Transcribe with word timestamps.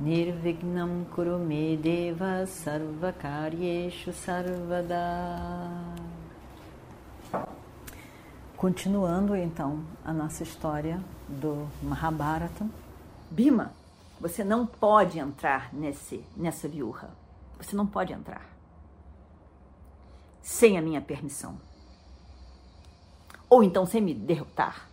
Nirvignam 0.00 1.04
Kurume 1.12 1.76
Deva 1.76 2.46
Sarvakaryeshu 2.46 4.12
Sarvada 4.12 4.94
Continuando 8.56 9.34
então 9.34 9.84
a 10.04 10.12
nossa 10.12 10.44
história 10.44 11.02
do 11.28 11.68
Mahabharata. 11.82 12.64
Bima, 13.28 13.72
você 14.20 14.44
não 14.44 14.64
pode 14.64 15.18
entrar 15.18 15.74
nesse, 15.74 16.24
nessa 16.36 16.68
viurra. 16.68 17.10
Você 17.60 17.74
não 17.74 17.86
pode 17.86 18.12
entrar. 18.12 18.46
Sem 20.40 20.78
a 20.78 20.82
minha 20.82 21.00
permissão. 21.00 21.58
Ou 23.50 23.64
então 23.64 23.84
sem 23.84 24.00
me 24.00 24.14
derrotar. 24.14 24.88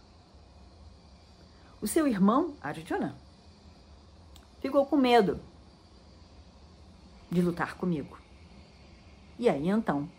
O 1.80 1.88
seu 1.88 2.08
irmão, 2.08 2.56
Arjuna, 2.60 3.16
ficou 4.66 4.84
com 4.84 4.98
medo 4.98 5.40
de 7.30 7.40
lutar 7.40 7.78
comigo. 7.78 8.18
E 9.38 9.48
aí 9.48 9.70
então, 9.70 10.10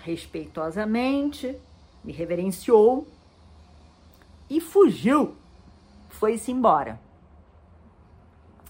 respeitosamente, 0.00 1.58
me 2.04 2.12
reverenciou 2.12 3.08
e 4.50 4.60
fugiu, 4.60 5.34
foi-se 6.10 6.52
embora, 6.52 7.00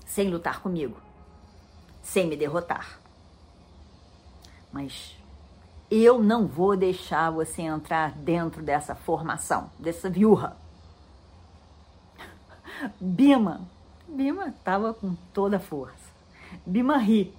sem 0.06 0.31
lutar 0.31 0.62
comigo, 0.62 1.00
sem 2.00 2.28
me 2.28 2.37
derrotar. 2.37 3.00
Mas 4.70 5.19
eu 5.91 6.22
não 6.22 6.47
vou 6.47 6.77
deixar 6.77 7.28
você 7.31 7.62
entrar 7.62 8.12
dentro 8.12 8.62
dessa 8.62 8.94
formação, 8.94 9.69
dessa 9.81 10.09
viúva. 10.09 10.56
Bima, 13.00 13.69
Bima 14.13 14.49
estava 14.49 14.93
com 14.93 15.15
toda 15.33 15.57
a 15.57 15.61
força. 15.61 16.13
Bima 16.67 16.99
ri. 16.99 17.35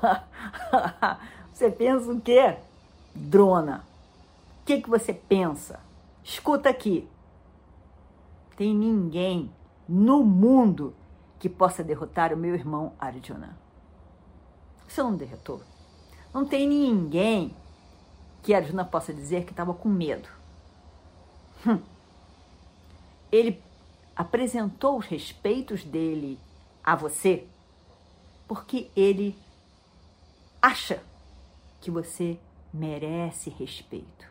Você 1.52 1.70
pensa 1.70 2.12
o 2.12 2.20
quê? 2.20 2.56
Drona. 3.14 3.84
O 4.60 4.64
que, 4.64 4.80
que 4.80 4.88
você 4.88 5.12
pensa? 5.12 5.80
Escuta 6.22 6.68
aqui. 6.68 7.08
Tem 8.56 8.72
ninguém 8.72 9.50
no 9.88 10.22
mundo 10.24 10.94
que 11.38 11.48
possa 11.48 11.82
derrotar 11.82 12.32
o 12.32 12.36
meu 12.36 12.54
irmão 12.54 12.92
Arjuna. 12.98 13.56
Você 14.86 15.02
não 15.02 15.16
derrotou? 15.16 15.60
Não 16.32 16.46
tem 16.46 16.68
ninguém 16.68 17.56
que 18.40 18.54
Arjuna 18.54 18.84
possa 18.84 19.12
dizer 19.12 19.44
que 19.44 19.50
estava 19.50 19.74
com 19.74 19.88
medo. 19.88 20.28
Hum. 21.66 21.80
Ele 23.32 23.60
apresentou 24.16 24.98
os 24.98 25.06
respeitos 25.06 25.84
dele 25.84 26.38
a 26.84 26.94
você 26.94 27.46
porque 28.46 28.90
ele 28.94 29.38
acha 30.60 31.02
que 31.80 31.90
você 31.90 32.38
merece 32.72 33.50
respeito. 33.50 34.30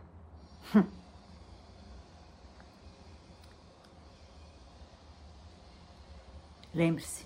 Lembre-se, 6.74 7.26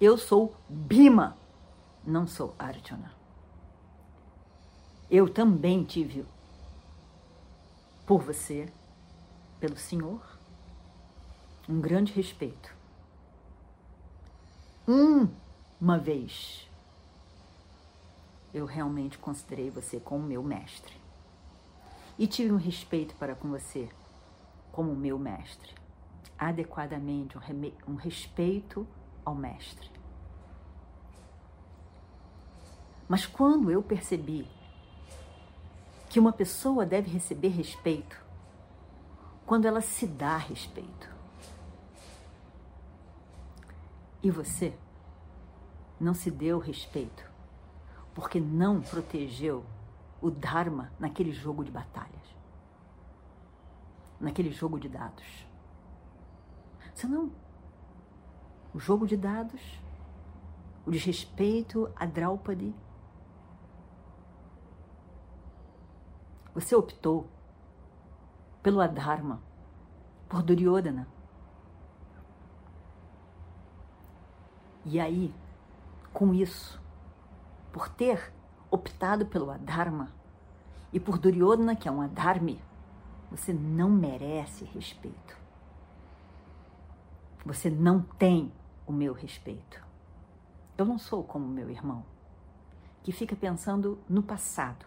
eu 0.00 0.16
sou 0.16 0.54
Bima, 0.68 1.36
não 2.04 2.26
sou 2.26 2.54
Arjuna. 2.58 3.12
Eu 5.10 5.28
também 5.28 5.82
tive 5.84 6.24
por 8.06 8.22
você, 8.22 8.72
pelo 9.58 9.76
Senhor, 9.76 10.33
um 11.68 11.80
grande 11.80 12.12
respeito. 12.12 12.74
Uma 15.80 15.98
vez 15.98 16.68
eu 18.52 18.66
realmente 18.66 19.18
considerei 19.18 19.70
você 19.70 19.98
como 19.98 20.24
meu 20.24 20.42
mestre 20.42 20.94
e 22.18 22.26
tive 22.26 22.52
um 22.52 22.56
respeito 22.56 23.14
para 23.16 23.34
com 23.34 23.48
você 23.48 23.88
como 24.70 24.94
meu 24.94 25.18
mestre, 25.18 25.74
adequadamente, 26.38 27.36
um, 27.36 27.42
um 27.92 27.94
respeito 27.94 28.86
ao 29.24 29.34
mestre. 29.34 29.90
Mas 33.08 33.26
quando 33.26 33.70
eu 33.70 33.82
percebi 33.82 34.48
que 36.08 36.18
uma 36.18 36.32
pessoa 36.32 36.86
deve 36.86 37.10
receber 37.10 37.48
respeito, 37.48 38.20
quando 39.46 39.66
ela 39.66 39.80
se 39.80 40.06
dá 40.06 40.36
respeito, 40.36 41.13
e 44.24 44.30
você 44.30 44.74
não 46.00 46.14
se 46.14 46.30
deu 46.30 46.58
respeito, 46.58 47.30
porque 48.14 48.40
não 48.40 48.80
protegeu 48.80 49.62
o 50.18 50.30
Dharma 50.30 50.90
naquele 50.98 51.30
jogo 51.30 51.62
de 51.62 51.70
batalhas, 51.70 52.34
naquele 54.18 54.50
jogo 54.50 54.80
de 54.80 54.88
dados. 54.88 55.46
Senão, 56.94 57.30
o 58.72 58.78
jogo 58.78 59.06
de 59.06 59.14
dados, 59.14 59.60
o 60.86 60.90
desrespeito 60.90 61.92
a 61.94 62.06
Draupadi, 62.06 62.74
você 66.54 66.74
optou 66.74 67.28
pelo 68.62 68.80
Adharma, 68.80 69.42
por 70.30 70.42
Duryodhana. 70.42 71.13
E 74.84 75.00
aí, 75.00 75.34
com 76.12 76.34
isso, 76.34 76.80
por 77.72 77.88
ter 77.88 78.32
optado 78.70 79.26
pelo 79.26 79.50
Adharma 79.50 80.12
e 80.92 81.00
por 81.00 81.18
Duryodhana, 81.18 81.74
que 81.74 81.88
é 81.88 81.92
um 81.92 82.00
Adharmi, 82.00 82.60
você 83.30 83.52
não 83.52 83.90
merece 83.90 84.64
respeito. 84.64 85.36
Você 87.44 87.68
não 87.68 88.00
tem 88.00 88.52
o 88.86 88.92
meu 88.92 89.12
respeito. 89.12 89.82
Eu 90.76 90.84
não 90.84 90.98
sou 90.98 91.22
como 91.22 91.46
meu 91.46 91.70
irmão, 91.70 92.04
que 93.02 93.12
fica 93.12 93.34
pensando 93.36 93.98
no 94.08 94.22
passado 94.22 94.84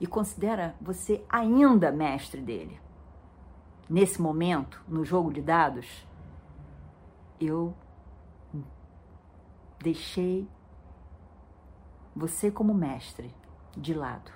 e 0.00 0.06
considera 0.06 0.74
você 0.80 1.24
ainda 1.28 1.92
mestre 1.92 2.40
dele. 2.40 2.80
Nesse 3.88 4.20
momento, 4.20 4.82
no 4.88 5.04
jogo 5.04 5.32
de 5.32 5.42
dados, 5.42 6.06
eu 7.40 7.74
deixei 9.80 10.46
você 12.14 12.50
como 12.50 12.74
mestre 12.74 13.34
de 13.76 13.94
lado, 13.94 14.30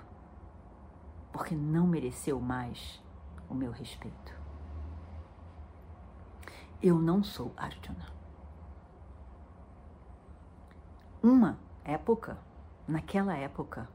porque 1.32 1.54
não 1.54 1.86
mereceu 1.86 2.40
mais 2.40 3.02
o 3.48 3.54
meu 3.54 3.70
respeito. 3.70 4.34
Eu 6.82 6.98
não 6.98 7.22
sou 7.22 7.52
Arjuna. 7.56 8.06
Uma 11.22 11.58
época, 11.84 12.38
naquela 12.88 13.36
época, 13.36 13.88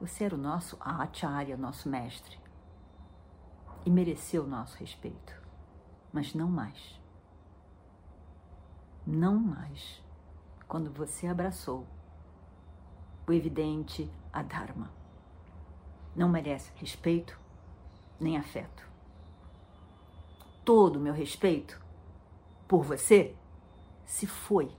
você 0.00 0.24
era 0.24 0.34
o 0.34 0.38
nosso 0.38 0.76
Acharya, 0.80 1.56
nosso 1.56 1.88
mestre, 1.88 2.38
e 3.84 3.90
mereceu 3.90 4.44
o 4.44 4.48
nosso 4.48 4.76
respeito, 4.78 5.34
mas 6.12 6.32
não 6.34 6.48
mais. 6.48 7.00
Não 9.04 9.36
mais 9.36 10.02
quando 10.72 10.90
você 10.90 11.26
abraçou 11.26 11.86
o 13.28 13.32
evidente 13.34 14.10
Adharma. 14.32 14.90
Não 16.16 16.30
merece 16.30 16.72
respeito 16.76 17.38
nem 18.18 18.38
afeto. 18.38 18.88
Todo 20.64 20.96
o 20.96 20.98
meu 20.98 21.12
respeito 21.12 21.78
por 22.66 22.84
você 22.84 23.36
se 24.06 24.26
foi. 24.26 24.74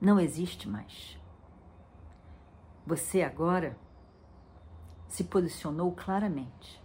Não 0.00 0.20
existe 0.20 0.68
mais. 0.68 1.18
Você 2.86 3.22
agora 3.22 3.76
se 5.08 5.24
posicionou 5.24 5.90
claramente 5.90 6.80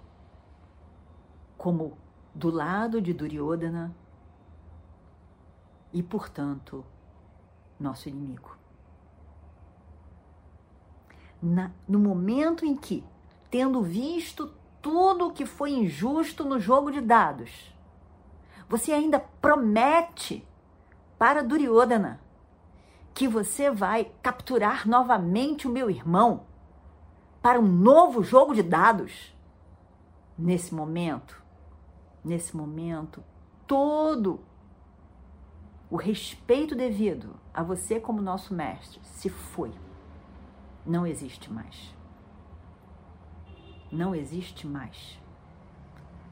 como 1.56 1.96
do 2.34 2.50
lado 2.50 3.00
de 3.00 3.14
Duryodhana 3.14 3.96
e, 5.94 6.02
portanto, 6.02 6.84
nosso 7.80 8.10
inimigo. 8.10 8.56
Na, 11.42 11.72
no 11.88 12.00
momento 12.00 12.66
em 12.66 12.76
que, 12.76 13.04
tendo 13.50 13.82
visto 13.82 14.52
tudo 14.82 15.28
o 15.28 15.32
que 15.32 15.46
foi 15.46 15.72
injusto 15.72 16.44
no 16.44 16.60
jogo 16.60 16.92
de 16.92 17.02
dados, 17.02 17.74
você 18.68 18.92
ainda 18.92 19.20
promete 19.20 20.46
para 21.18 21.44
Duryodhana 21.44 22.20
que 23.14 23.28
você 23.28 23.72
vai 23.72 24.12
capturar 24.22 24.88
novamente 24.88 25.68
o 25.68 25.72
meu 25.72 25.90
irmão 25.90 26.46
para 27.42 27.60
um 27.60 27.68
novo 27.68 28.22
jogo 28.22 28.54
de 28.54 28.62
dados. 28.62 29.36
Nesse 30.38 30.76
momento, 30.76 31.42
nesse 32.24 32.56
momento, 32.56 33.24
todo 33.66 34.40
o 35.90 35.96
respeito 35.96 36.76
devido 36.76 37.36
a 37.54 37.64
você 37.64 38.00
como 38.00 38.22
nosso 38.22 38.54
mestre 38.54 39.00
se 39.04 39.30
foi. 39.30 39.72
Não 40.86 41.08
existe 41.08 41.52
mais. 41.52 41.96
Não 43.92 44.14
existe 44.14 44.68
mais. 44.68 45.20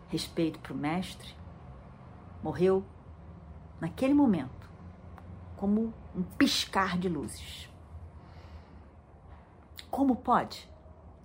Respeito 0.10 0.60
para 0.60 0.74
o 0.74 0.78
mestre 0.78 1.34
morreu 2.44 2.86
naquele 3.80 4.14
momento, 4.14 4.70
como 5.56 5.94
um 6.14 6.22
piscar 6.22 6.98
de 6.98 7.10
luzes. 7.10 7.70
Como 9.90 10.18
pode, 10.18 10.70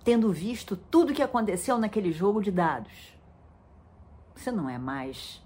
tendo 0.03 0.31
visto 0.31 0.75
tudo 0.77 1.11
o 1.11 1.15
que 1.15 1.21
aconteceu 1.21 1.77
naquele 1.77 2.11
jogo 2.11 2.41
de 2.41 2.49
dados, 2.49 3.13
você 4.33 4.51
não 4.51 4.69
é 4.69 4.77
mais 4.77 5.43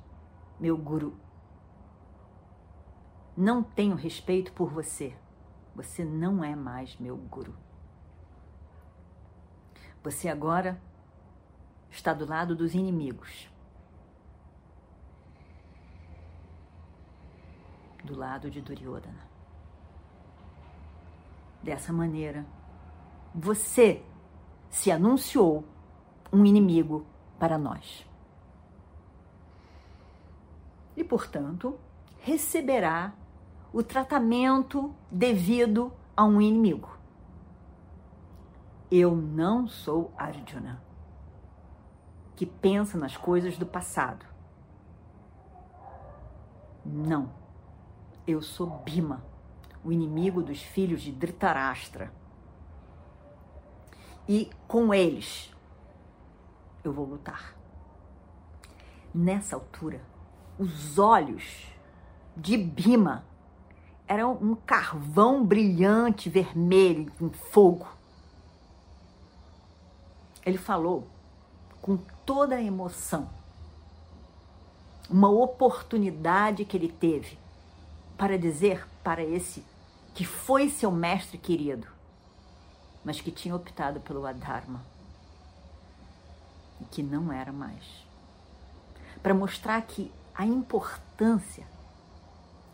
meu 0.60 0.78
guru 0.78 1.25
não 3.36 3.62
tenho 3.62 3.96
respeito 3.96 4.52
por 4.54 4.70
você. 4.70 5.16
Você 5.76 6.06
não 6.06 6.44
é 6.44 6.56
mais 6.56 6.96
meu 6.98 7.18
guru. 7.18 7.54
Você 10.04 10.30
agora 10.30 10.80
está 11.90 12.14
do 12.14 12.26
lado 12.26 12.56
dos 12.56 12.74
inimigos. 12.74 13.50
Do 18.04 18.16
lado 18.16 18.50
de 18.50 18.62
Duryodhana. 18.62 19.28
Dessa 21.62 21.92
maneira, 21.92 22.46
você 23.34 24.04
se 24.70 24.92
anunciou 24.92 25.66
um 26.32 26.46
inimigo 26.46 27.06
para 27.40 27.58
nós. 27.58 28.08
E, 30.96 31.04
portanto, 31.04 31.78
receberá 32.20 33.14
o 33.76 33.84
tratamento 33.84 34.96
devido 35.12 35.92
a 36.16 36.24
um 36.24 36.40
inimigo. 36.40 36.98
Eu 38.90 39.14
não 39.14 39.68
sou 39.68 40.14
Arjuna, 40.18 40.82
que 42.38 42.46
pensa 42.46 42.98
nas 42.98 43.18
coisas 43.18 43.58
do 43.58 43.66
passado. 43.66 44.26
Não. 46.86 47.30
Eu 48.26 48.42
sou 48.42 48.66
Bima, 48.86 49.22
o 49.84 49.92
inimigo 49.92 50.42
dos 50.42 50.62
filhos 50.62 51.02
de 51.02 51.12
Dhritarashtra. 51.12 52.14
E 54.26 54.50
com 54.70 54.94
eles 54.94 55.54
eu 56.82 56.94
vou 56.94 57.06
lutar. 57.06 57.58
Nessa 59.14 59.58
altura, 59.58 60.02
os 60.58 60.98
olhos 60.98 61.68
de 62.38 62.56
Bima 62.56 63.35
era 64.08 64.28
um 64.28 64.56
carvão 64.56 65.46
brilhante, 65.46 66.30
vermelho, 66.30 67.12
em 67.20 67.30
fogo. 67.30 67.88
Ele 70.46 70.58
falou 70.58 71.08
com 71.82 71.98
toda 72.26 72.56
a 72.56 72.62
emoção. 72.62 73.30
Uma 75.10 75.30
oportunidade 75.30 76.66
que 76.66 76.78
ele 76.78 76.92
teve 76.92 77.38
para 78.18 78.38
dizer 78.38 78.88
para 79.04 79.24
esse 79.24 79.64
que 80.14 80.24
foi 80.24 80.70
seu 80.70 80.92
mestre 80.92 81.38
querido, 81.38 81.88
mas 83.04 83.20
que 83.20 83.32
tinha 83.32 83.56
optado 83.56 84.00
pelo 84.00 84.26
Adharma 84.26 84.82
e 86.80 86.86
que 86.86 87.04
não 87.04 87.32
era 87.32 87.52
mais. 87.52 87.84
Para 89.22 89.34
mostrar 89.34 89.82
que 89.82 90.12
a 90.34 90.46
importância 90.46 91.68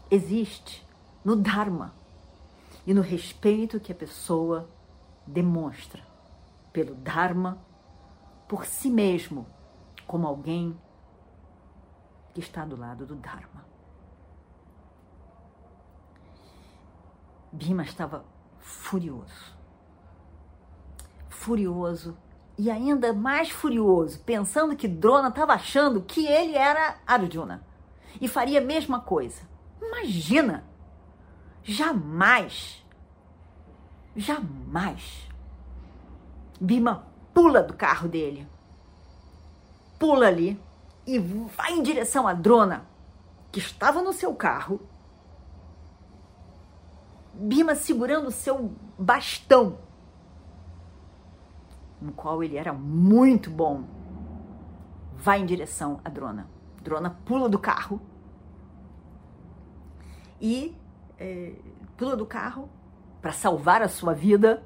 existe 0.09 0.85
no 1.23 1.35
Dharma 1.35 1.93
e 2.85 2.93
no 2.93 3.01
respeito 3.01 3.79
que 3.79 3.91
a 3.91 3.95
pessoa 3.95 4.69
demonstra 5.25 6.03
pelo 6.73 6.95
Dharma, 6.95 7.57
por 8.47 8.65
si 8.65 8.89
mesmo, 8.89 9.45
como 10.07 10.27
alguém 10.27 10.77
que 12.33 12.39
está 12.39 12.65
do 12.65 12.75
lado 12.75 13.05
do 13.05 13.15
Dharma. 13.15 13.65
Bima 17.51 17.83
estava 17.83 18.25
furioso. 18.59 19.55
Furioso 21.29 22.17
e 22.57 22.69
ainda 22.69 23.13
mais 23.13 23.49
furioso, 23.49 24.19
pensando 24.19 24.75
que 24.75 24.87
Drona 24.87 25.29
estava 25.29 25.53
achando 25.53 26.01
que 26.01 26.25
ele 26.27 26.55
era 26.55 26.97
Arjuna 27.05 27.65
e 28.19 28.27
faria 28.27 28.59
a 28.59 28.63
mesma 28.63 28.99
coisa. 28.99 29.41
Imagina! 29.81 30.70
Jamais, 31.63 32.83
jamais. 34.15 35.29
Bima 36.59 37.07
pula 37.33 37.61
do 37.63 37.73
carro 37.73 38.07
dele, 38.07 38.47
pula 39.97 40.27
ali 40.27 40.61
e 41.05 41.17
vai 41.19 41.73
em 41.73 41.83
direção 41.83 42.27
à 42.27 42.33
drona 42.33 42.85
que 43.51 43.59
estava 43.59 44.01
no 44.01 44.13
seu 44.13 44.33
carro. 44.35 44.81
Bima 47.33 47.75
segurando 47.75 48.27
o 48.27 48.31
seu 48.31 48.75
bastão, 48.97 49.79
no 51.99 52.11
qual 52.11 52.43
ele 52.43 52.57
era 52.57 52.73
muito 52.73 53.49
bom, 53.49 53.83
vai 55.15 55.39
em 55.39 55.45
direção 55.45 56.01
à 56.03 56.09
drona. 56.09 56.47
Drona 56.81 57.09
pula 57.25 57.47
do 57.47 57.59
carro 57.59 58.01
e 60.39 60.75
é, 61.21 61.53
pula 61.95 62.17
do 62.17 62.25
carro 62.25 62.67
para 63.21 63.31
salvar 63.31 63.83
a 63.83 63.87
sua 63.87 64.13
vida. 64.13 64.63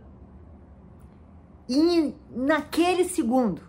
E 1.68 2.16
naquele 2.30 3.04
segundo, 3.04 3.62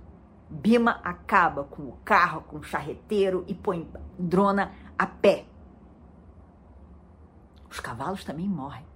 Bima 0.48 1.00
acaba 1.02 1.64
com 1.64 1.82
o 1.82 1.96
carro, 2.04 2.42
com 2.42 2.58
o 2.58 2.62
charreteiro 2.62 3.44
e 3.48 3.54
põe 3.54 3.90
Drona 4.16 4.72
a 4.96 5.06
pé. 5.06 5.46
Os 7.68 7.80
cavalos 7.80 8.22
também 8.22 8.48
morrem. 8.48 8.86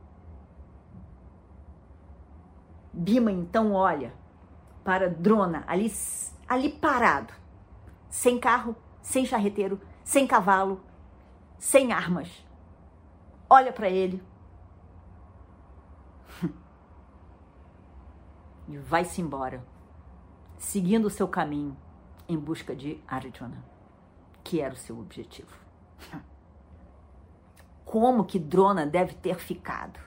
Bima 2.92 3.32
então 3.32 3.72
olha 3.72 4.14
para 4.84 5.10
Drona 5.10 5.64
ali, 5.66 5.92
ali 6.48 6.70
parado, 6.70 7.34
sem 8.08 8.38
carro, 8.38 8.76
sem 9.02 9.24
charreteiro, 9.24 9.80
sem 10.04 10.26
cavalo, 10.26 10.80
sem 11.58 11.92
armas 11.92 12.49
olha 13.50 13.72
para 13.72 13.90
ele 13.90 14.22
e 18.68 18.78
vai-se 18.78 19.20
embora, 19.20 19.66
seguindo 20.56 21.06
o 21.06 21.10
seu 21.10 21.26
caminho 21.26 21.76
em 22.28 22.38
busca 22.38 22.76
de 22.76 23.02
Arjuna, 23.08 23.64
que 24.44 24.60
era 24.60 24.72
o 24.72 24.76
seu 24.76 24.96
objetivo. 24.96 25.52
Como 27.84 28.24
que 28.24 28.38
Drona 28.38 28.86
deve 28.86 29.14
ter 29.14 29.34
ficado 29.40 29.98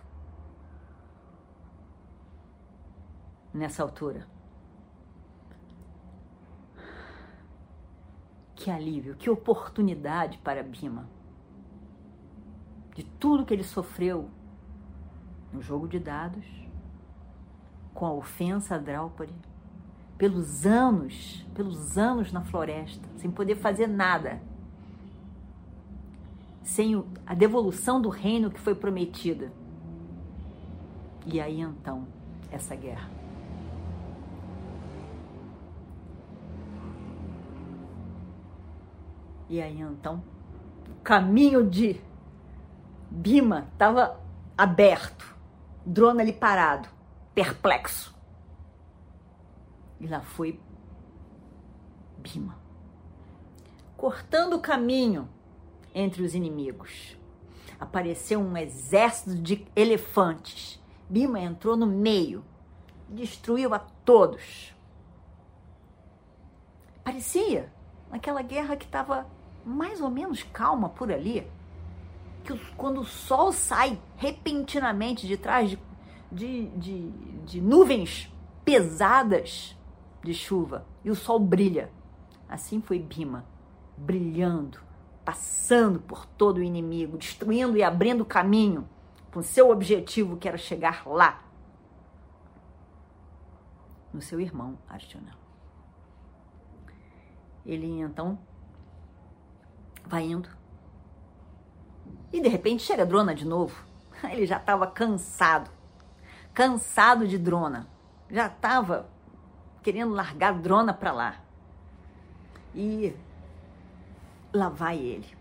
nessa 3.54 3.84
altura? 3.84 4.26
Que 8.56 8.72
alívio, 8.72 9.18
que 9.18 9.30
oportunidade 9.30 10.38
para 10.38 10.64
Bima 10.64 11.10
de 12.94 13.04
tudo 13.04 13.46
que 13.46 13.54
ele 13.54 13.64
sofreu 13.64 14.30
no 15.52 15.62
jogo 15.62 15.88
de 15.88 16.00
dados, 16.00 16.46
com 17.94 18.06
a 18.06 18.14
ofensa 18.14 18.76
a 18.76 18.78
Draupadi, 18.78 19.34
pelos 20.18 20.66
anos, 20.66 21.46
pelos 21.54 21.98
anos 21.98 22.32
na 22.32 22.42
floresta, 22.42 23.08
sem 23.18 23.30
poder 23.30 23.56
fazer 23.56 23.88
nada, 23.88 24.42
sem 26.62 27.04
a 27.26 27.34
devolução 27.34 28.02
do 28.02 28.10
reino 28.10 28.50
que 28.50 28.60
foi 28.60 28.74
prometida. 28.74 29.52
E 31.26 31.40
aí 31.40 31.60
então, 31.60 32.08
essa 32.52 32.76
guerra. 32.76 33.10
E 39.50 39.62
aí 39.62 39.80
então, 39.82 40.24
o 40.90 41.04
caminho 41.04 41.70
de 41.70 42.02
Bima 43.16 43.68
estava 43.72 44.20
aberto, 44.58 45.38
drone 45.86 46.20
ali 46.20 46.34
parado, 46.34 46.90
perplexo. 47.36 48.12
E 50.00 50.08
lá 50.08 50.22
foi 50.22 50.60
Bima, 52.18 52.58
cortando 53.96 54.56
o 54.56 54.60
caminho 54.60 55.30
entre 55.94 56.24
os 56.24 56.34
inimigos. 56.34 57.16
Apareceu 57.80 58.40
um 58.40 58.58
exército 58.58 59.36
de 59.36 59.64
elefantes. 59.76 60.82
Bima 61.08 61.40
entrou 61.40 61.78
no 61.78 61.86
meio, 61.86 62.44
destruiu 63.08 63.76
a 63.76 63.80
todos. 63.80 64.76
Parecia 67.04 67.72
naquela 68.10 68.42
guerra 68.42 68.76
que 68.76 68.86
estava 68.86 69.28
mais 69.64 70.02
ou 70.02 70.10
menos 70.10 70.42
calma 70.42 70.90
por 70.90 71.12
ali, 71.12 71.48
que 72.44 72.58
quando 72.76 73.02
o 73.02 73.06
sol 73.06 73.52
sai 73.52 74.00
repentinamente 74.18 75.26
de 75.26 75.38
trás 75.38 75.70
de, 75.70 75.80
de, 76.32 76.68
de, 76.78 77.10
de 77.46 77.62
nuvens 77.62 78.32
pesadas 78.66 79.78
de 80.24 80.34
chuva 80.34 80.86
e 81.04 81.12
o 81.12 81.16
sol 81.16 81.40
brilha. 81.40 81.92
Assim 82.48 82.82
foi 82.82 83.00
Bima, 83.00 83.46
brilhando, 83.98 84.80
passando 85.26 86.00
por 86.00 86.26
todo 86.26 86.58
o 86.58 86.64
inimigo, 86.64 87.18
destruindo 87.18 87.78
e 87.78 87.84
abrindo 87.84 88.26
caminho 88.26 88.88
com 89.32 89.42
seu 89.42 89.70
objetivo 89.70 90.38
que 90.38 90.48
era 90.48 90.58
chegar 90.58 91.08
lá 91.08 91.44
no 94.14 94.22
seu 94.22 94.40
irmão 94.40 94.78
Arjuna. 94.88 95.36
Ele 97.66 98.00
então 98.00 98.38
vai 100.06 100.24
indo. 100.26 100.63
E 102.34 102.42
de 102.42 102.50
repente 102.50 102.84
chega 102.84 103.04
a 103.04 103.06
Drona 103.06 103.34
de 103.34 103.46
novo. 103.46 103.86
Ele 104.30 104.46
já 104.46 104.58
estava 104.58 104.88
cansado. 104.88 105.72
Cansado 106.54 107.26
de 107.26 107.38
Drona. 107.38 107.88
Já 108.30 108.48
estava 108.48 109.08
querendo 109.82 110.14
largar 110.14 110.54
a 110.54 110.58
Drona 110.58 110.94
para 110.94 111.14
lá. 111.14 111.42
E 112.76 113.16
lá 114.52 114.68
vai 114.68 114.98
ele. 114.98 115.38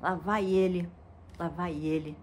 Lá 0.00 0.14
vai 0.14 0.46
ele. 0.46 0.90
Lá 1.38 1.48
vai 1.48 1.74
ele. 1.74 2.16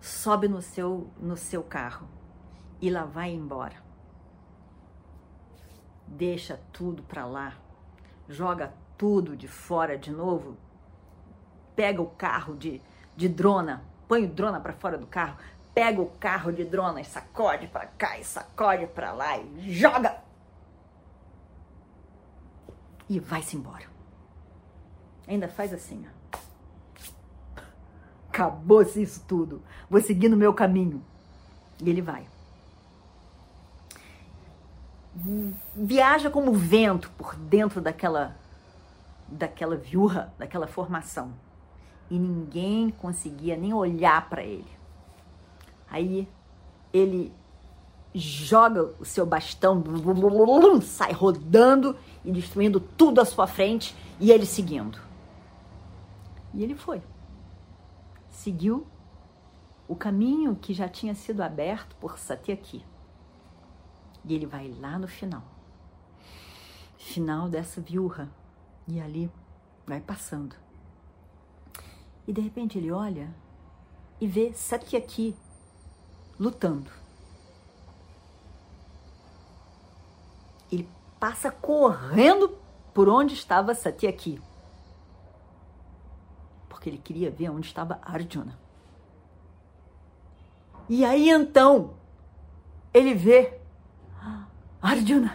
Sobe 0.00 0.46
no 0.46 0.62
seu 0.62 1.10
no 1.18 1.36
seu 1.36 1.62
carro 1.62 2.08
e 2.80 2.88
lá 2.88 3.04
vai 3.04 3.30
embora 3.30 3.88
deixa 6.08 6.58
tudo 6.72 7.02
para 7.02 7.26
lá, 7.26 7.54
joga 8.28 8.72
tudo 8.96 9.36
de 9.36 9.46
fora 9.46 9.96
de 9.96 10.10
novo, 10.10 10.56
pega 11.78 12.02
o 12.02 12.06
carro 12.06 12.56
de, 12.56 12.82
de 13.16 13.28
drona, 13.28 13.84
põe 14.08 14.24
o 14.24 14.28
drona 14.28 14.58
para 14.58 14.72
fora 14.72 14.98
do 14.98 15.06
carro, 15.06 15.36
pega 15.72 16.02
o 16.02 16.10
carro 16.18 16.52
de 16.52 16.64
drona 16.64 17.00
e 17.00 17.04
sacode 17.04 17.68
para 17.68 17.86
cá 17.86 18.18
e 18.18 18.24
sacode 18.24 18.88
para 18.88 19.12
lá 19.12 19.38
e 19.38 19.72
joga 19.72 20.16
e 23.08 23.20
vai-se 23.20 23.56
embora. 23.56 23.84
Ainda 25.28 25.46
faz 25.46 25.72
assim, 25.72 26.04
ó. 26.04 26.38
Acabou-se 28.28 29.00
isso 29.00 29.24
tudo. 29.28 29.62
Vou 29.88 30.00
seguir 30.00 30.28
no 30.28 30.36
meu 30.36 30.52
caminho. 30.52 31.00
E 31.80 31.88
ele 31.88 32.02
vai 32.02 32.26
viaja 35.76 36.28
como 36.28 36.52
vento 36.52 37.10
por 37.12 37.36
dentro 37.36 37.80
daquela 37.80 38.36
daquela 39.26 39.76
viurra, 39.76 40.32
daquela 40.38 40.66
formação. 40.66 41.32
E 42.10 42.18
ninguém 42.18 42.90
conseguia 42.90 43.56
nem 43.56 43.74
olhar 43.74 44.28
para 44.28 44.42
ele. 44.42 44.70
Aí 45.90 46.28
ele 46.92 47.32
joga 48.14 48.94
o 48.98 49.04
seu 49.04 49.26
bastão, 49.26 49.82
sai 50.82 51.12
rodando 51.12 51.96
e 52.24 52.32
destruindo 52.32 52.80
tudo 52.80 53.20
à 53.20 53.24
sua 53.24 53.46
frente 53.46 53.94
e 54.18 54.30
ele 54.30 54.46
seguindo. 54.46 54.98
E 56.54 56.62
ele 56.62 56.74
foi. 56.74 57.02
Seguiu 58.30 58.86
o 59.86 59.94
caminho 59.94 60.56
que 60.56 60.72
já 60.74 60.88
tinha 60.88 61.14
sido 61.14 61.42
aberto 61.42 61.94
por 61.96 62.18
Satyaki. 62.18 62.84
E 64.24 64.34
ele 64.34 64.46
vai 64.46 64.68
lá 64.68 64.98
no 64.98 65.08
final. 65.08 65.42
Final 66.96 67.48
dessa 67.48 67.80
viurra. 67.80 68.30
E 68.86 69.00
ali 69.00 69.30
vai 69.86 70.00
passando. 70.00 70.56
E 72.28 72.32
de 72.32 72.42
repente 72.42 72.76
ele 72.76 72.92
olha 72.92 73.34
e 74.20 74.26
vê 74.26 74.52
Satyaki 74.52 75.34
lutando. 76.38 76.90
Ele 80.70 80.86
passa 81.18 81.50
correndo 81.50 82.50
por 82.92 83.08
onde 83.08 83.32
estava 83.32 83.74
Satyaki. 83.74 84.38
Porque 86.68 86.90
ele 86.90 86.98
queria 86.98 87.30
ver 87.30 87.48
onde 87.48 87.66
estava 87.66 87.98
Arjuna. 88.02 88.58
E 90.86 91.06
aí 91.06 91.30
então 91.30 91.94
ele 92.92 93.14
vê 93.14 93.58
Arjuna. 94.82 95.34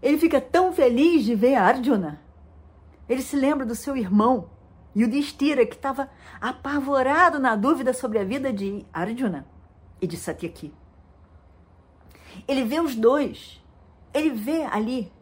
Ele 0.00 0.16
fica 0.16 0.40
tão 0.40 0.72
feliz 0.72 1.22
de 1.22 1.34
ver 1.34 1.56
Arjuna. 1.56 2.18
Ele 3.06 3.20
se 3.20 3.36
lembra 3.36 3.66
do 3.66 3.74
seu 3.74 3.94
irmão, 3.94 4.48
Yudhishthira, 4.96 5.66
que 5.66 5.74
estava 5.74 6.10
apavorado 6.40 7.38
na 7.38 7.54
dúvida 7.56 7.92
sobre 7.92 8.18
a 8.18 8.24
vida 8.24 8.52
de 8.52 8.84
Arjuna 8.92 9.46
e 10.00 10.06
de 10.06 10.16
Satyaki. 10.16 10.72
Ele 12.46 12.64
vê 12.64 12.80
os 12.80 12.94
dois. 12.94 13.62
Ele 14.12 14.30
vê 14.30 14.64
ali. 14.64 15.12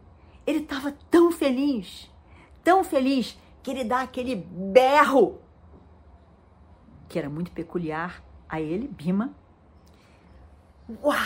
Ele 0.46 0.58
estava 0.60 0.94
tão 1.10 1.30
feliz, 1.30 2.10
tão 2.64 2.82
feliz, 2.82 3.38
que 3.62 3.70
ele 3.70 3.84
dá 3.84 4.00
aquele 4.00 4.34
berro 4.36 5.40
que 7.08 7.18
era 7.18 7.28
muito 7.28 7.50
peculiar 7.50 8.22
a 8.48 8.60
ele, 8.60 8.86
Bima. 8.86 9.34
Uau! 11.02 11.16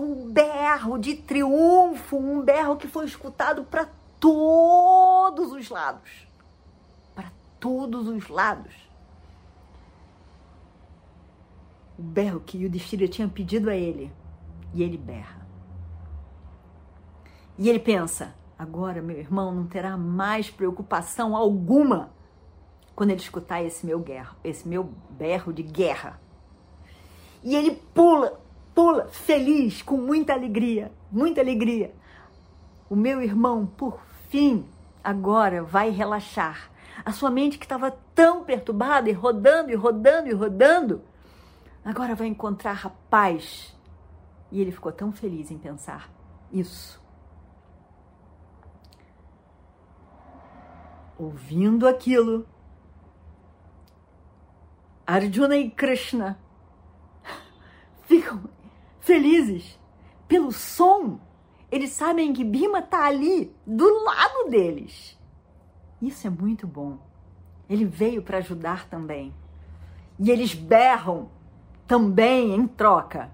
um 0.00 0.30
berro 0.30 0.98
de 0.98 1.14
triunfo, 1.14 2.16
um 2.16 2.40
berro 2.40 2.76
que 2.76 2.88
foi 2.88 3.04
escutado 3.04 3.64
para 3.64 3.88
todos 4.18 5.52
os 5.52 5.68
lados. 5.68 6.26
Todos 7.62 8.08
os 8.08 8.26
lados. 8.26 8.74
O 11.96 12.02
berro 12.02 12.40
que 12.40 12.58
Yudhishthira 12.58 13.06
tinha 13.06 13.28
pedido 13.28 13.70
a 13.70 13.76
ele. 13.76 14.12
E 14.74 14.82
ele 14.82 14.98
berra. 14.98 15.46
E 17.56 17.68
ele 17.68 17.78
pensa: 17.78 18.34
agora 18.58 19.00
meu 19.00 19.16
irmão 19.16 19.54
não 19.54 19.68
terá 19.68 19.96
mais 19.96 20.50
preocupação 20.50 21.36
alguma 21.36 22.10
quando 22.96 23.10
ele 23.10 23.20
escutar 23.20 23.62
esse 23.62 23.86
meu 23.86 24.00
guerra, 24.00 24.36
esse 24.42 24.66
meu 24.66 24.82
berro 25.10 25.52
de 25.52 25.62
guerra. 25.62 26.20
E 27.44 27.54
ele 27.54 27.76
pula 27.94 28.42
pula 28.74 29.06
feliz, 29.06 29.82
com 29.82 29.96
muita 29.96 30.32
alegria, 30.32 30.90
muita 31.10 31.40
alegria. 31.40 31.94
O 32.90 32.96
meu 32.96 33.22
irmão, 33.22 33.66
por 33.66 34.00
fim, 34.28 34.66
agora 35.04 35.62
vai 35.62 35.90
relaxar. 35.90 36.71
A 37.04 37.12
sua 37.12 37.30
mente 37.30 37.58
que 37.58 37.64
estava 37.64 37.90
tão 38.14 38.44
perturbada 38.44 39.08
e 39.08 39.12
rodando 39.12 39.70
e 39.70 39.74
rodando 39.74 40.28
e 40.28 40.32
rodando, 40.32 41.02
agora 41.84 42.14
vai 42.14 42.26
encontrar 42.26 42.86
a 42.86 42.90
paz. 42.90 43.76
E 44.50 44.60
ele 44.60 44.70
ficou 44.70 44.92
tão 44.92 45.10
feliz 45.10 45.50
em 45.50 45.58
pensar 45.58 46.10
isso. 46.52 47.00
Ouvindo 51.18 51.88
aquilo, 51.88 52.46
Arjuna 55.06 55.56
e 55.56 55.70
Krishna 55.70 56.38
ficam 58.04 58.44
felizes 59.00 59.78
pelo 60.28 60.52
som. 60.52 61.20
Eles 61.70 61.90
sabem 61.90 62.32
que 62.32 62.44
Bima 62.44 62.80
está 62.80 63.06
ali 63.06 63.54
do 63.66 64.04
lado 64.04 64.50
deles. 64.50 65.18
Isso 66.02 66.26
é 66.26 66.30
muito 66.30 66.66
bom. 66.66 66.98
Ele 67.70 67.84
veio 67.84 68.22
para 68.22 68.38
ajudar 68.38 68.88
também. 68.88 69.32
E 70.18 70.30
eles 70.30 70.52
berram 70.52 71.30
também 71.86 72.52
em 72.54 72.66
troca. 72.66 73.30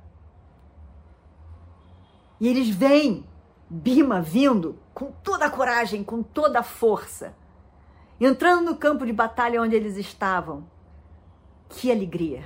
E 2.38 2.46
eles 2.46 2.68
veem 2.68 3.24
Bima 3.70 4.20
vindo 4.20 4.78
com 4.94 5.10
toda 5.10 5.46
a 5.46 5.50
coragem, 5.50 6.04
com 6.04 6.22
toda 6.22 6.60
a 6.60 6.62
força, 6.62 7.34
entrando 8.18 8.70
no 8.70 8.76
campo 8.76 9.04
de 9.04 9.12
batalha 9.12 9.60
onde 9.60 9.74
eles 9.76 9.96
estavam. 9.96 10.64
Que 11.68 11.90
alegria! 11.90 12.44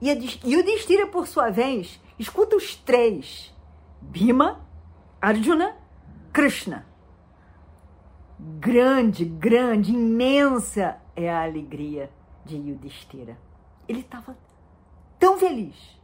E, 0.00 0.56
o 0.56 0.64
Destira, 0.64 1.06
por 1.06 1.26
sua 1.26 1.50
vez, 1.50 2.00
escuta 2.18 2.56
os 2.56 2.74
três: 2.74 3.52
Bhima, 4.00 4.60
Arjuna, 5.20 5.76
Krishna. 6.32 6.89
Grande, 8.58 9.26
grande, 9.26 9.92
imensa 9.92 10.98
é 11.14 11.30
a 11.30 11.44
alegria 11.44 12.10
de 12.42 12.56
Yudhishthira. 12.56 13.38
Ele 13.86 14.00
estava 14.00 14.34
tão 15.18 15.38
feliz, 15.38 16.00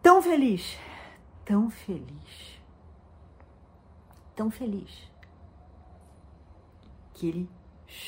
tão 0.00 0.22
feliz, 0.22 0.78
tão 1.44 1.70
feliz, 1.70 2.60
tão 4.36 4.48
feliz, 4.48 5.10
que 7.14 7.26
ele 7.28 7.50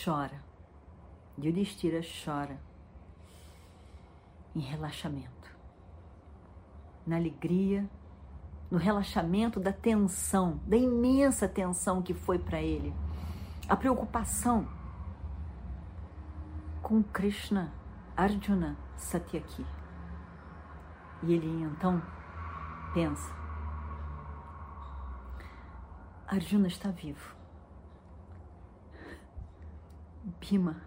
chora. 0.05 0.41
Yudhishthira 1.37 2.01
chora 2.25 2.61
em 4.55 4.61
relaxamento, 4.61 5.51
na 7.05 7.17
alegria, 7.17 7.91
no 8.73 8.79
relaxamento 8.79 9.61
da 9.61 9.71
tensão, 9.71 10.59
da 10.67 10.79
imensa 10.79 11.47
tensão 11.47 12.01
que 12.01 12.15
foi 12.15 12.39
para 12.39 12.63
ele, 12.63 12.91
a 13.69 13.77
preocupação 13.77 14.67
com 16.81 17.03
Krishna, 17.03 17.71
Arjuna, 18.17 18.79
Satyaki. 18.97 19.67
E 21.23 21.35
ele 21.35 21.47
então 21.65 22.03
pensa: 22.95 23.31
Arjuna 26.27 26.67
está 26.67 26.91
vivo. 26.91 27.37
Bhima, 30.41 30.81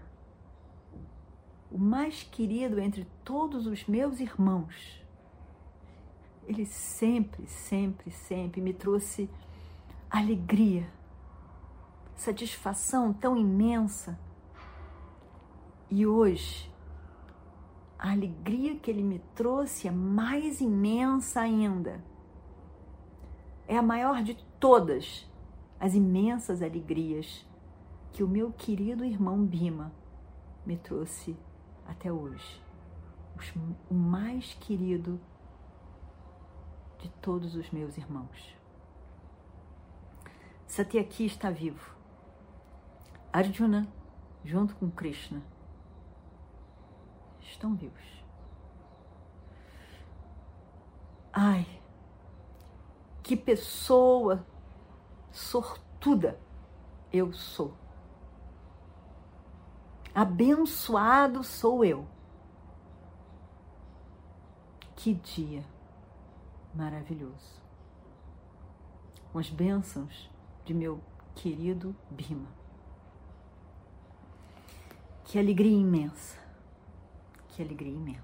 o 1.69 1.77
mais 1.77 2.23
querido 2.23 2.79
entre 2.79 3.05
todos 3.23 3.67
os 3.67 3.85
meus 3.85 4.19
irmãos, 4.19 5.04
ele 6.47 6.65
sempre, 6.65 7.47
sempre, 7.47 8.11
sempre 8.11 8.61
me 8.61 8.73
trouxe 8.73 9.29
alegria, 10.09 10.87
satisfação 12.15 13.11
tão 13.13 13.35
imensa. 13.35 14.17
E 15.89 16.05
hoje 16.05 16.71
a 17.97 18.11
alegria 18.11 18.75
que 18.75 18.91
ele 18.91 19.03
me 19.03 19.19
trouxe 19.33 19.87
é 19.87 19.91
mais 19.91 20.61
imensa 20.61 21.41
ainda. 21.41 22.03
É 23.67 23.77
a 23.77 23.81
maior 23.81 24.21
de 24.21 24.35
todas 24.59 25.27
as 25.79 25.93
imensas 25.93 26.61
alegrias 26.61 27.45
que 28.11 28.23
o 28.23 28.27
meu 28.27 28.51
querido 28.51 29.03
irmão 29.03 29.43
Bima 29.43 29.91
me 30.65 30.77
trouxe 30.77 31.35
até 31.87 32.11
hoje. 32.11 32.61
O 33.89 33.93
mais 33.93 34.53
querido 34.53 35.19
todos 37.21 37.55
os 37.55 37.69
meus 37.71 37.97
irmãos. 37.97 38.55
Satyaki 40.67 41.25
está 41.25 41.49
vivo. 41.49 41.95
Arjuna, 43.31 43.87
junto 44.43 44.75
com 44.75 44.89
Krishna, 44.89 45.41
estão 47.41 47.75
vivos. 47.75 48.23
Ai, 51.31 51.67
que 53.21 53.35
pessoa 53.35 54.45
sortuda 55.31 56.39
eu 57.11 57.33
sou. 57.33 57.73
Abençoado 60.13 61.43
sou 61.43 61.83
eu. 61.83 62.07
Que 64.95 65.13
dia 65.13 65.74
maravilhoso. 66.75 67.61
Com 69.31 69.39
as 69.39 69.49
bênçãos 69.49 70.29
de 70.65 70.73
meu 70.73 70.99
querido 71.35 71.95
Bima. 72.11 72.47
Que 75.23 75.39
alegria 75.39 75.77
imensa 75.77 76.45
que 77.55 77.63
alegria 77.63 77.93
imensa. 77.93 78.21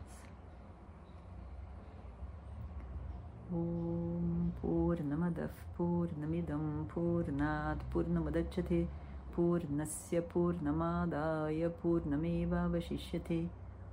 Om 3.49 4.51
Purnamadav 4.61 5.51
Purnamidam 5.77 6.85
Purnat 6.89 7.79
Purnamadachyate 7.91 8.87
Purnasya 9.33 10.21
Purnamadaya 10.21 11.69
Purnameva 11.69 12.67
Vashishyate 12.67 13.49